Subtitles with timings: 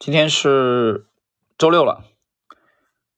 [0.00, 1.06] 今天是
[1.58, 2.06] 周六了，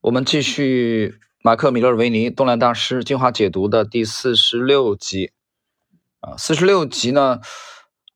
[0.01, 5.31] 我们继续马克·米勒维尼《动量大师精华解读》的第四十六集
[6.19, 7.41] 啊，四十六集呢，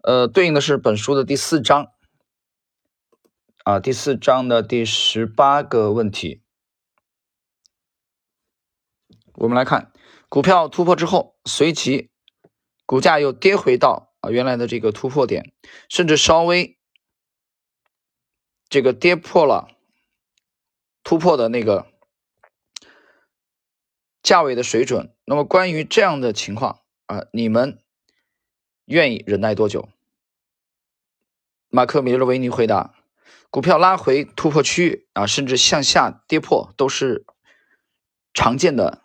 [0.03, 1.93] 呃，对应的是本书的第四章
[3.63, 6.43] 啊，第四章的第十八个问题。
[9.35, 9.93] 我们来看，
[10.29, 12.11] 股票突破之后，随即
[12.85, 15.55] 股价又跌回到啊原来的这个突破点，
[15.89, 16.76] 甚至稍微。
[18.69, 19.69] 这个跌破了
[21.03, 21.87] 突破的那个
[24.23, 27.79] 价位的水准，那么关于这样的情况啊，你们
[28.87, 29.89] 愿意忍耐多久？
[31.69, 32.95] 马克·米勒维尼回答：
[33.51, 37.25] 股票拉回突破区域啊，甚至向下跌破都是
[38.35, 39.03] 常见的，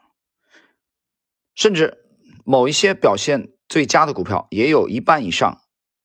[1.54, 2.06] 甚至
[2.44, 5.62] 某一些表现最佳的股票也有一半以上。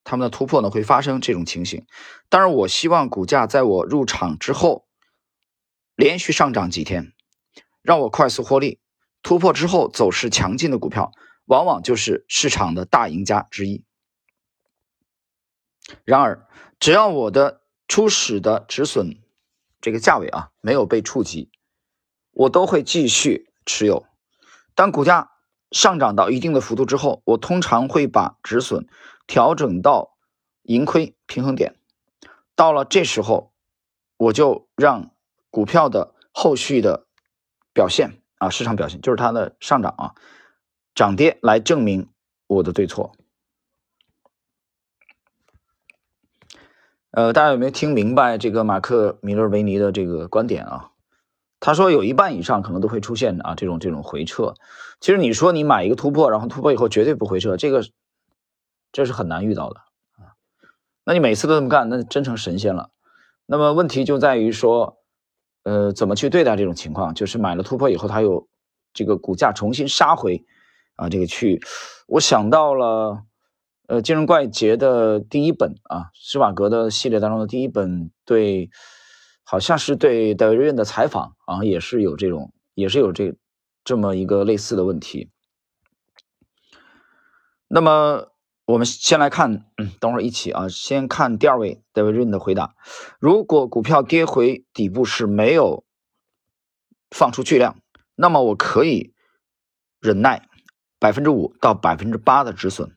[0.09, 1.85] 他们的突破呢会发生这种情形，
[2.29, 4.87] 当然我希望股价在我入场之后
[5.97, 7.11] 连续上涨几天，
[7.81, 8.79] 让我快速获利。
[9.21, 11.11] 突破之后走势强劲的股票，
[11.43, 13.83] 往往就是市场的大赢家之一。
[16.05, 16.47] 然而，
[16.79, 19.19] 只要我的初始的止损
[19.81, 21.51] 这个价位啊没有被触及，
[22.31, 24.05] 我都会继续持有。
[24.73, 25.31] 当股价
[25.71, 28.87] 上涨到一定的幅度之后，我通常会把止损。
[29.27, 30.17] 调整到
[30.63, 31.75] 盈亏平衡点，
[32.55, 33.51] 到了这时候，
[34.15, 35.11] 我就让
[35.51, 37.05] 股票的后续的
[37.73, 40.15] 表现啊，市场表现就是它的上涨啊，
[40.95, 42.09] 涨跌来证明
[42.47, 43.11] 我的对错。
[47.11, 50.91] 呃，大家有没有听明白这个马克·米勒维尼的这个观点啊？
[51.59, 54.53] 他说有一半以上可能都会出现啊这种这种回撤。
[54.99, 57.83] 其实你说你买一个突破，然后突破以后绝对不回撤，这个。
[58.91, 59.79] 这是很难遇到的
[60.15, 60.33] 啊！
[61.03, 62.89] 那你每次都这么干，那真成神仙了。
[63.45, 64.97] 那么问题就在于说，
[65.63, 67.13] 呃，怎么去对待这种情况？
[67.13, 68.49] 就是买了突破以后，它有
[68.93, 70.45] 这个股价重新杀回
[70.95, 71.61] 啊，这个区域。
[72.07, 73.23] 我想到了，
[73.87, 78.69] 呃，《金融怪杰》的第一本啊，施瓦格的系列当中的第一本，对，
[79.43, 83.35] 好像是对戴维瑞恩的采访啊，也是有这种，也是有这
[83.83, 85.29] 这么一个类似的问题。
[87.67, 88.31] 那么。
[88.67, 92.75] 我们先来看，嗯，等会儿一起啊，先看第二位 David Rin 的回答：
[93.17, 95.85] 如果股票跌回底部是没有
[97.09, 97.79] 放出巨量，
[98.15, 99.13] 那么我可以
[100.01, 100.49] 忍耐
[100.99, 102.93] 百分之五到百分之八的止损。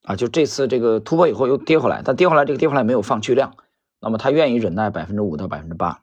[0.00, 3.54] 啊，就这次这个突破以后又跌回来，但跌回来这个跌回来没有放巨量，
[4.00, 6.02] 那么他愿意忍耐百分之五到百分之八。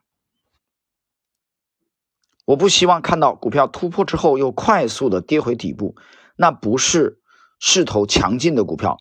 [2.44, 5.96] 我不希望看到股票突破之后又快速的跌回底部，
[6.36, 7.18] 那不是。
[7.64, 8.98] 势头强劲的股票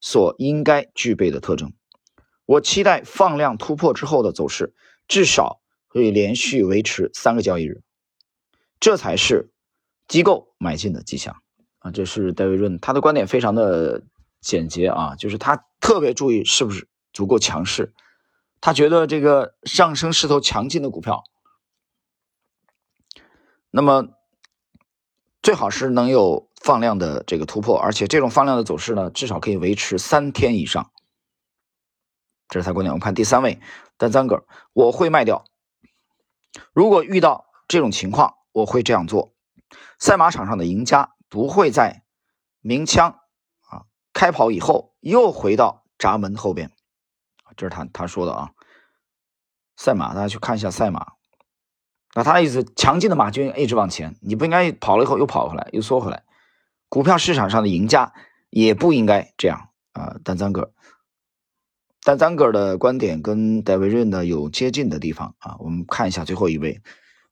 [0.00, 1.74] 所应该具备的特征，
[2.46, 4.74] 我期待放量突破之后的走势
[5.06, 7.82] 至少会连续维持三个交易日，
[8.80, 9.52] 这才是
[10.06, 11.42] 机构买进的迹象
[11.80, 11.90] 啊！
[11.90, 14.02] 这是戴维润，他的观点非常的
[14.40, 17.92] 简洁啊，就是他特别注意是不是足够强势，
[18.62, 21.24] 他觉得这个上升势头强劲的股票，
[23.70, 24.08] 那么
[25.42, 26.47] 最好是能有。
[26.60, 30.90] 放量的这个突破，而且这种放量的走势呢，至少可以维持三天以上。
[32.48, 32.90] 这是他观点。
[32.90, 33.60] 我们看第三位
[33.96, 35.44] 单三个，我会卖掉。
[36.72, 39.34] 如果遇到这种情况，我会这样做。
[39.98, 42.04] 赛马场上的赢家不会在
[42.60, 43.18] 鸣枪
[43.68, 46.72] 啊开跑以后又回到闸门后边。
[47.56, 48.50] 这是他他说的啊。
[49.76, 51.12] 赛马，大家去看一下赛马。
[52.14, 56.24] 那他的意思，强劲的马军一直往前，你不应该跑了以后又跑回来，又缩回来。
[56.88, 58.14] 股票市场上的赢家
[58.50, 60.72] 也不应该这样啊，丹赞格，
[62.02, 65.56] 丹赞格的观点跟戴维润呢有接近的地方啊。
[65.58, 66.80] 我们看一下最后一位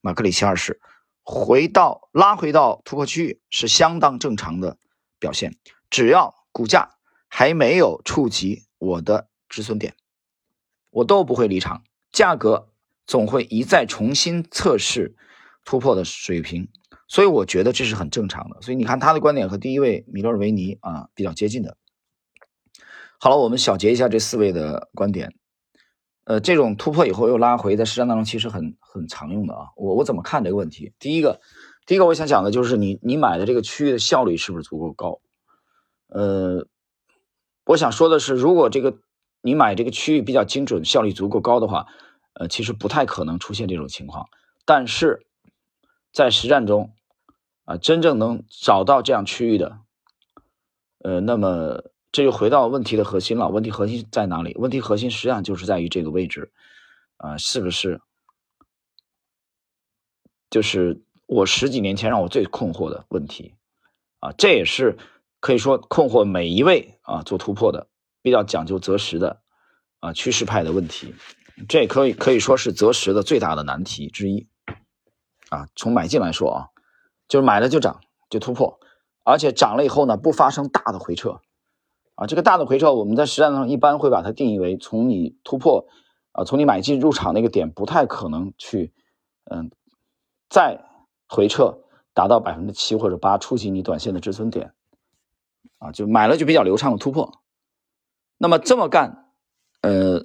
[0.01, 0.81] 马克里奇二世，
[1.23, 4.79] 回到拉回到突破区域是相当正常的
[5.19, 5.57] 表现，
[5.89, 6.91] 只要股价
[7.29, 9.95] 还没有触及我的止损点，
[10.91, 11.83] 我都不会离场，
[12.13, 12.69] 价格
[13.07, 15.17] 总会一再重新测试
[15.65, 16.69] 突破的水平。
[17.09, 18.61] 所以我觉得这是很正常的。
[18.63, 21.77] 所以你看他的观点和第一位米勒维尼啊比较接近的。
[23.19, 25.35] 好了，我们小结一下这四位的观点。
[26.25, 29.69] 呃，这种突破以后又拉回，在实战当中其实很很常用的啊。
[29.77, 30.93] 我我怎么看这个问题？
[30.99, 31.41] 第一个，
[31.87, 35.21] 第一个我想讲的就是你你买的这个区域的效率是不是足够高？
[36.09, 36.67] 呃，
[37.65, 38.99] 我想说的是，如果这个
[39.41, 41.87] 你买这个区域比较精准，效率足够高的话，
[42.33, 44.27] 呃，其实不太可能出现这种情况。
[44.65, 45.25] 但是
[46.13, 46.93] 在实战中，
[47.67, 49.81] 啊，真正能找到这样区域的，
[51.01, 53.51] 呃，那么这就回到问题的核心了。
[53.51, 54.55] 问题核心在哪里？
[54.57, 56.53] 问题核心实际上就是在于这个位置，
[57.19, 58.01] 啊，是不是？
[60.49, 63.55] 就是我十几年前让我最困惑的问题，
[64.21, 64.97] 啊，这也是
[65.41, 67.89] 可以说困惑每一位啊做突破的
[68.23, 69.43] 比较讲究择时的
[69.99, 71.15] 啊趋势派的问题，
[71.69, 74.47] 这也可以可以说是择时的最大的难题之一，
[75.49, 76.71] 啊，从买进来说啊，
[77.29, 78.01] 就是买了就涨
[78.31, 78.79] 就突破，
[79.25, 81.41] 而且涨了以后呢不发生大的回撤，
[82.15, 85.87] 啊，这个大的回撤我们在实战上一般会把它定义为从你突破
[86.33, 88.93] 啊从你买进入场那个点不太可能去
[89.45, 89.71] 嗯。
[90.49, 90.81] 再
[91.29, 91.77] 回撤
[92.15, 94.73] 达到百分之七或者八，触及你短线的止损点，
[95.79, 97.43] 啊，就买了就比较流畅的突破。
[98.39, 99.33] 那么这么干，
[99.81, 100.25] 呃，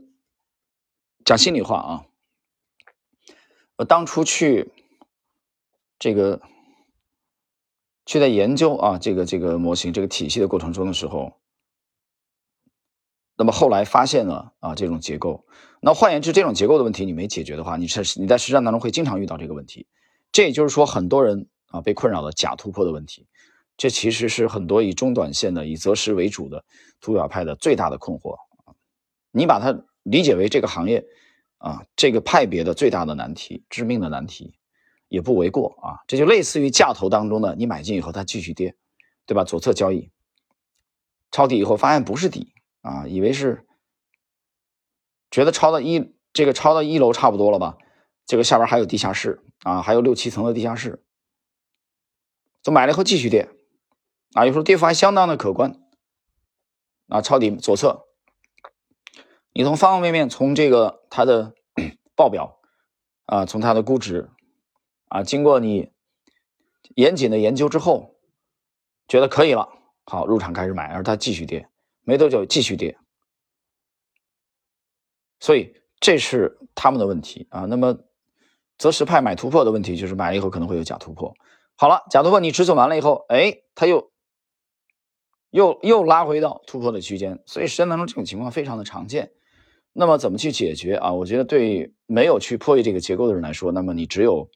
[1.26, 2.06] 讲心里话啊，
[3.78, 4.72] 我当初去
[5.98, 6.40] 这个
[8.12, 11.32] 去在研究啊这个这个模型这个体系的过程中的时候，
[13.38, 15.46] 那么后来发现了啊这种结构。
[15.80, 19.88] 那换言之，这种结构的问题你没解决的话，你是你在实战当中会经常遇到这个问题。
[20.34, 23.26] 这也就是说，很多人啊被困扰的假突破的问题，
[23.78, 26.66] 这其实是很多以中短线的、以择时为主的
[27.00, 28.36] 图表派的最大的困惑。
[29.32, 31.06] 你把它理解为这个行业
[31.60, 34.54] 啊这个派别的最大的难题、致命的难题，
[35.12, 36.02] 也不为过啊。
[36.08, 38.76] 这就类似于价投当中的，你买进以后它继续跌，
[39.28, 39.44] 对吧？
[39.44, 40.10] 左侧交易
[41.30, 43.68] 抄底以后发现不是底啊，以为是
[45.30, 47.78] 觉得抄到一这个抄到一楼差不多了吧？
[48.26, 49.44] 这个下边还有地下室。
[49.64, 51.04] 啊，还有六七层的地下室，
[52.64, 53.48] 这买了以后继续跌，
[54.34, 55.80] 啊，有时候跌幅还相当的可观，
[57.10, 58.08] 啊，抄底左侧，
[59.54, 61.54] 你从方方面面，从这个它的
[62.18, 62.60] 报表，
[63.28, 64.32] 啊，从它的估值，
[65.12, 65.92] 啊，经过你
[66.96, 68.16] 严谨的研究之后，
[69.08, 69.70] 觉得可以了，
[70.06, 71.68] 好入场开始买，而它继续跌，
[72.04, 72.98] 没多久继续跌，
[75.40, 77.98] 所以这是他们的问题啊，那么。
[78.78, 81.32] 择时派买突破的问题就是买了以后可能会有假突破。
[81.76, 84.12] 好了，假突破你止损完了以后，哎，它又
[85.52, 89.34] 又又拉回到突破的区间，所以实战当中这种情况非常的常见。
[89.94, 91.14] 那么怎么去解决啊？
[91.14, 94.50] 我觉得对没有去破译这个结构的人来说，那么你只有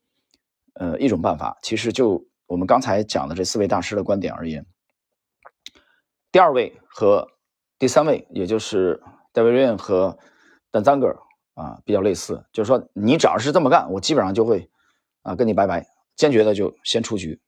[0.75, 1.57] 呃一种办法。
[1.61, 4.65] 其实就我们刚才讲的这四位大师的观点而言，
[6.31, 7.27] 第二位和
[7.79, 9.01] 第三位，也就是
[9.33, 10.17] 戴维·瑞和
[10.71, 11.17] 丹·赞格尔。
[11.55, 14.69] 啊，比较类似，就是说你只要是这么干，我基本上就会
[15.21, 15.87] 啊跟你拜拜，
[16.17, 17.39] 坚决的就先出局，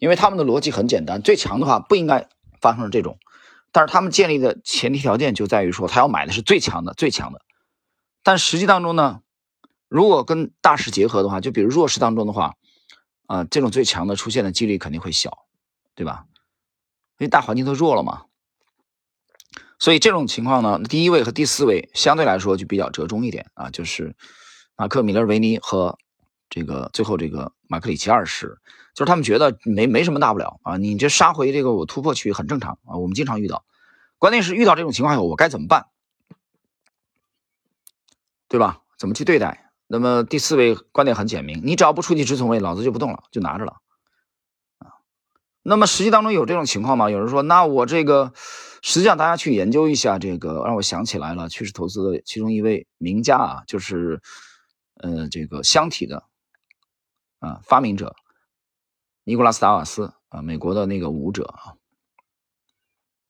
[0.00, 2.28] 因为他们的逻辑很简单，最强的话不应该
[2.60, 3.20] 发生这种，
[3.70, 7.40] 但是他们建立的前提条件就在于说他要买的是最强的最强的，
[8.24, 9.20] 但实际当中呢，
[9.88, 12.54] 如果跟大势结合的话，就比如弱势当中的话，
[13.26, 15.46] 啊这种最强的出现的几率肯定会小，
[15.94, 16.26] 对吧？
[17.18, 18.24] 因为大环境都弱了嘛。
[19.78, 24.16] 所以这种情况呢，第一位和第四位相对来说就比较折中一点啊，就是
[24.74, 25.98] 马克·米勒维尼和
[26.48, 28.58] 这个最后这个马克里奇二世，
[28.94, 33.64] 就是他们觉得没没什么大不了啊，你这杀回这个我突破区很正常啊，我们经常遇到，
[34.18, 35.86] 关键是遇到这种情况下我该怎么办，
[38.48, 38.82] 对吧？
[38.98, 39.65] 怎么去对待？
[39.86, 43.72] 那么第四位观点很简明，你只要不触及止损位，老子就不动了，就拿着了
[44.78, 44.90] 啊。
[45.62, 47.10] 那么实际当中有这种情况吗？
[47.10, 48.32] 有人说，那我这个。
[48.82, 54.20] 实际上，大家去研究一下这个，让我想起来了，趋势投资的其中一位名家啊，就是，
[54.94, 56.22] 呃，这个箱体的
[57.40, 58.14] 啊发明者
[59.24, 61.74] 尼古拉斯达瓦斯啊，美国的那个舞者啊，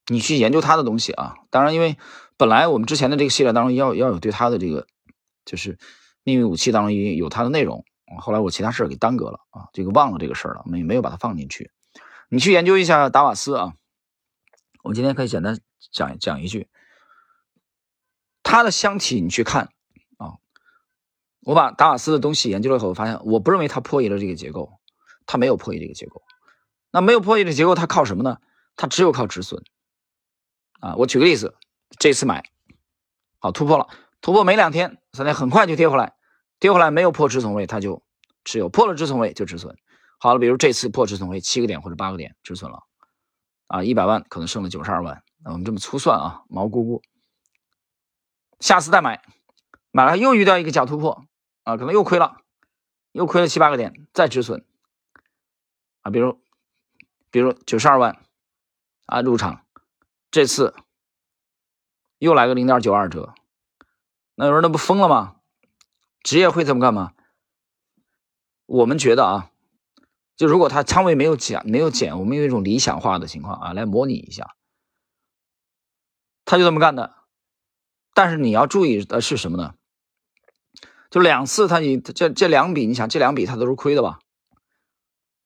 [0.09, 1.37] 你去研究他的东西啊。
[1.49, 1.97] 当然，因为
[2.37, 4.87] 本来我们之前的这个系列当中要要有对他的这个
[5.47, 5.79] 就是
[6.26, 7.85] 秘密武器当中有有他的内容，
[8.18, 11.71] 后来我其他事儿给耽搁了啊，这个忘了这个事儿了，没没有把它放进去。
[12.28, 13.75] 你去研究一下达瓦斯啊。
[14.83, 15.61] 我今天可以简单
[15.92, 16.68] 讲讲一句，
[18.42, 19.68] 它的箱体你去看
[20.16, 20.42] 啊，
[21.42, 24.80] 我把达瓦斯的东西研究了以后，发现我不认为它破译了这个结构，
[25.26, 26.23] 它没有破译这个结构。
[26.90, 28.38] 那没有破译的结构，它靠什么呢？
[28.75, 29.62] 它只有靠止损
[30.80, 30.97] 啊。
[30.97, 31.54] 我举个例子，
[32.00, 32.50] 这次买
[33.38, 33.87] 好突破了，
[34.21, 36.16] 突破没两天、三天，很快就跌回来，
[36.59, 38.03] 跌回来没有破止损位，它就
[38.45, 39.77] 持有；破了止损位就止损。
[40.19, 42.85] 好了，比如这次破止损位七个点或者八个点止损了。
[43.67, 47.03] 啊，一百万可能剩了九十二万，那我们这么粗算啊，毛估估。
[48.61, 49.23] 下次再买，
[49.91, 51.25] 买了又遇到一个假突破
[51.65, 52.37] 啊，可能又亏了，
[53.13, 54.65] 又亏了七八个点，再止损
[56.03, 56.11] 啊。
[56.11, 56.41] 比如，
[57.31, 58.23] 比如九十二万
[59.05, 59.67] 啊入场，
[60.31, 60.75] 这次
[62.19, 63.35] 又来个零点九二折，
[64.37, 65.36] 那有人那不疯了吗？
[66.26, 67.12] 职业会这么干吗？
[68.66, 69.52] 我们觉得啊。
[70.35, 74.56] 就如果他仓位没有减，没有减，我们用一种理想化的情况啊来模拟一下。
[76.45, 77.14] 他就这么干的。
[78.12, 79.75] 但是你要注意的是什么呢？
[81.11, 84.18] 就两次他你这这两笔，你想这两笔他都是亏的吧？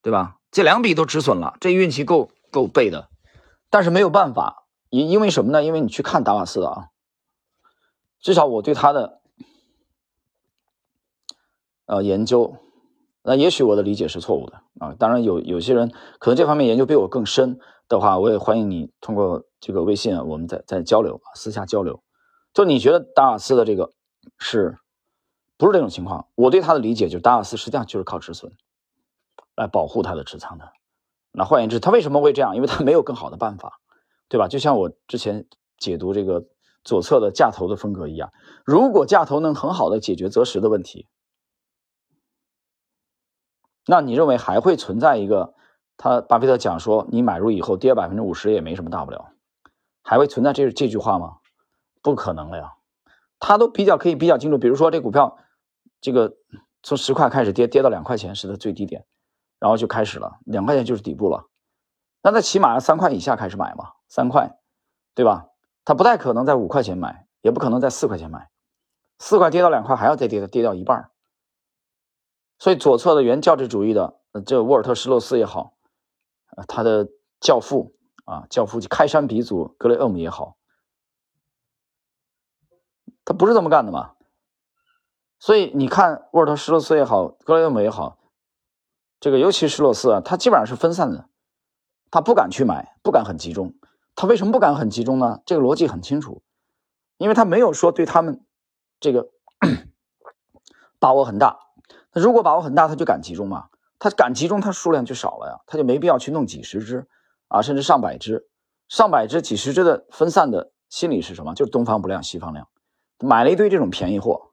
[0.01, 0.39] 对吧？
[0.51, 3.11] 这两笔都止损了，这运气够够背的。
[3.69, 5.63] 但是没有办法，因因为什么呢？
[5.63, 6.89] 因为你去看达瓦斯的啊，
[8.19, 9.20] 至少我对他的
[11.91, 12.55] 呃研究，
[13.25, 14.95] 那也许我的理解是错误的啊。
[14.97, 22.01] 当然有有些人可能这方面研究比我更深的话，我也欢迎你通过这个微信，我们再再交流，私下交流。
[22.55, 23.91] 就你觉得达瓦斯的这个
[24.39, 24.79] 是？
[25.59, 28.51] 不是这种情况，我对他的理解就是达瓦斯实际上就是靠止损
[29.57, 30.65] 来保护他的持仓的。
[31.33, 32.57] 那换言之，他为什么会这样？
[32.57, 33.79] 因为他没有更好的办法，
[34.31, 34.49] 对吧？
[34.49, 35.45] 就像我之前
[35.77, 36.47] 解读这个
[36.83, 38.33] 左侧的价头的风格一样，
[38.65, 41.07] 如果价头能很好的解决择时的问题，
[43.91, 45.55] 那你认为还会存在一个
[45.97, 49.33] 他巴菲特讲说你买入以后跌百分之五十也没什么大不了，
[50.05, 51.39] 还会存在这这句话吗？
[52.01, 52.75] 不可能了呀，
[53.41, 55.37] 他都比较可以比较清楚，比如说这股票。
[56.03, 56.33] 这个
[56.83, 59.05] 从十块开始跌，跌到两块钱是它最低点，
[59.59, 61.45] 然后就开始了，两块钱就是底部了。
[62.23, 64.59] 那它起码要三块以下开始买嘛，三块，
[65.15, 65.49] 对吧？
[65.85, 68.49] 它不太可能在五块钱买，也不可能在四块钱买，
[69.19, 71.10] 四块跌到两块还要再跌，跌掉一半。
[72.61, 75.73] 所以左侧的原教旨主义的这沃尔特施洛斯也好，
[76.55, 77.09] 啊，他的
[77.41, 80.59] 教父啊，教父开山鼻祖格雷厄姆也好，
[83.25, 84.13] 他不是这么干的嘛？
[85.39, 88.19] 所以你看，沃尔特·施洛斯也好，格雷厄姆也好，
[89.19, 91.31] 这个尤其施洛斯啊，他基本上是分散的，
[92.11, 93.75] 他不敢去买，不敢很集中。
[94.15, 95.41] 他为什么不敢很集中呢？
[95.47, 96.43] 这个逻辑很清楚，
[97.17, 98.45] 因为他没有说对他们
[99.01, 99.31] 这个
[101.01, 101.70] 把握很大。
[102.13, 103.69] 那如果把握很大，他就敢集中嘛？
[103.99, 107.07] 他敢集中，他数量就少了呀，他就没必要去弄几十只
[107.49, 108.49] 啊，甚至上百只、
[108.89, 111.55] 上百只、几十只的分散的心理是什么？
[111.55, 112.67] 就是东方不亮西方亮，
[113.19, 114.53] 买了一堆这种便宜货。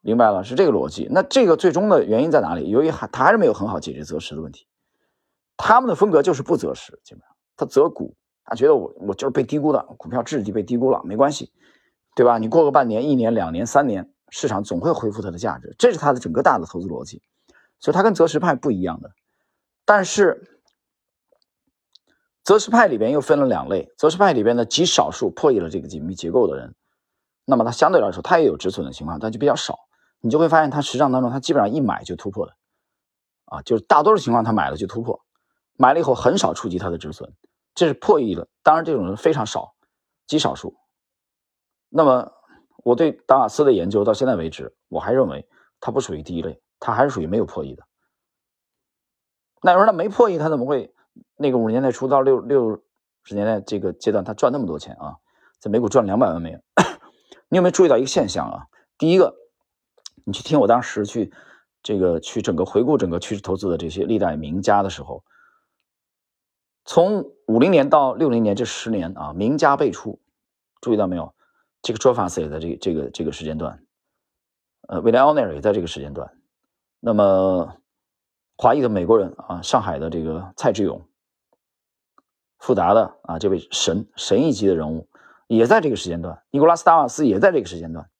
[0.00, 1.06] 明白了，是这个逻辑。
[1.10, 2.70] 那这个最终的原因在哪里？
[2.70, 4.66] 由于还他还是没有很好解决择时的问题。
[5.58, 8.16] 他们的风格就是不择时，基本上他择股，
[8.46, 11.52] 他觉得我我就是被低估的股票质地被低估了，没关系，
[12.16, 12.38] 对吧？
[12.38, 17.22] 你过个半年、一年、两年、三年，市场总会恢复它的价值，这是它的整个大的投资逻辑。
[17.78, 19.10] 所以，它跟择时派不一样的。
[19.84, 20.62] 但是，
[22.44, 26.74] 择时派里边又分了两类，择时派里边的极少数破译了这个紧密结构的人，
[27.44, 29.78] 那么他相对来说他也有止损的情况，但就比较少。
[30.22, 32.54] 你就会发现，它实战当中，它基本上一买就突破的，
[33.46, 35.18] 啊，就是大多数情况，它买了就突破，
[35.78, 37.32] 买了以后很少触及它的止损，
[37.74, 38.46] 这是破译了。
[38.62, 39.74] 当然，这种人非常少，
[40.26, 40.76] 极少数。
[41.88, 42.30] 那么，
[42.82, 45.48] 我对达瓦斯的研究到现在为止，我还认为
[45.80, 47.84] 它不属于第一类，它还是属于没有破译的。
[49.62, 50.94] 那有人他没破译，他怎么会
[51.36, 52.82] 那个五十年代初到六六
[53.24, 55.16] 十年代这个阶段，他赚那么多钱啊？
[55.58, 56.62] 在美股赚两百万美元？
[57.48, 58.66] 你有没有注意到一个现象啊？
[58.96, 59.36] 第一个。
[60.24, 61.32] 你去听我当时去，
[61.82, 65.24] 这个去整个回顾整个趋势投资的这些历代名家的时候，
[66.84, 70.20] 从五零年到六零年这十年啊，名家辈出，
[70.82, 71.34] 注意到没有？
[71.82, 73.84] 这个 j o f a s 也在这个这个这个时间段，
[74.88, 76.30] 呃，威廉奥尼尔也在这个时间段，
[77.00, 77.76] 那么
[78.56, 81.08] 华裔的美国人啊，上海的这个蔡志勇，
[82.58, 85.08] 富达的啊这位神神一级的人物
[85.46, 88.10] 也在这个时间段，尼古拉斯达瓦斯也在这个时间段。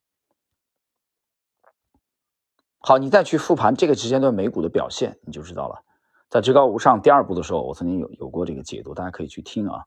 [2.83, 5.85] 好，你再去复盘这个时间段美股的表现，你就知道了。
[6.31, 9.85] 在至高无上第二部的时候，我曾经有有过这个解读，大家可以去听啊。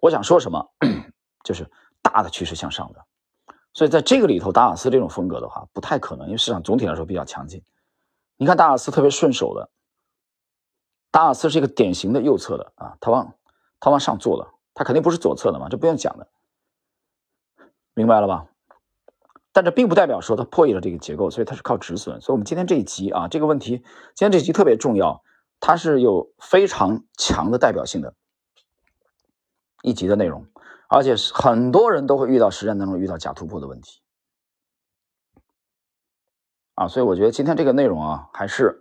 [0.00, 0.70] 我想说什么，
[1.42, 1.68] 就是
[2.02, 3.04] 大的趋势向上的。
[3.72, 7.62] 所以在这个里头，达尔斯这种风格的话，不太可能，因为市场总体来说比较强劲。
[8.36, 9.70] 你看达尔斯特别顺手的，
[11.10, 13.34] 达尔斯是一个典型的右侧的啊，他往
[13.78, 16.28] 他往上做的，他肯定不是左侧的嘛，这不用讲的，
[17.94, 18.46] 明白了吧？
[19.52, 22.20] 但这并不代表说它破译了这个结构，所以它是靠止损。
[22.20, 23.78] 所以，我们今天这一集啊，这个问题，
[24.14, 25.24] 今天这集特别重要，
[25.58, 28.14] 它是有非常强的代表性的
[29.82, 30.46] 一集的内容，
[30.90, 34.02] 而且是很多人都会遇到实战当中遇到假突破的问题
[36.74, 36.88] 啊。
[36.88, 38.80] 所以，我觉得今天这个内容啊，还是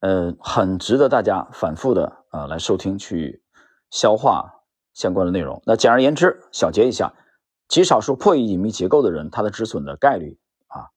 [0.00, 3.42] 呃很值得大家反复的呃来收听去
[3.90, 5.62] 消化相关的内容。
[5.64, 7.14] 那简而言之，小结一下。
[7.66, 10.90] 极少数破译隐秘结构的人，他的止损的概率啊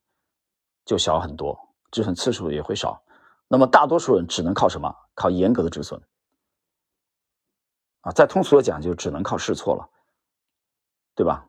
[0.84, 1.58] 就小很多，
[1.90, 3.02] 止损次数也会少。
[3.48, 4.94] 那么大多数人只能靠什么？
[5.16, 6.02] 靠严格的止损
[8.08, 8.12] 啊。
[8.12, 9.90] 再通俗的讲，就只能靠试错了，
[11.16, 11.48] 对吧？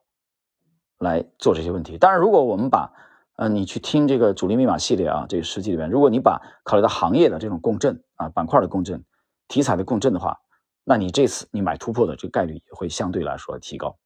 [0.98, 1.96] 来做这些问题。
[1.96, 2.92] 当然，如果我们把
[3.36, 9.04] 呃你去听这个主力密码系列啊，这个实际里面，如果你把考虑到行业的这种共振啊、板块的共振、
[9.46, 10.40] 题材的共振的话，
[10.82, 13.96] 那你这次你买突破的这个概率也会相对来说提高。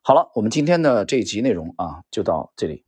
[0.00, 2.84] 好了，我们今天的这一集内容啊就到这里。